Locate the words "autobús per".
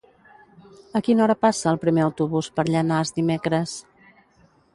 2.07-2.67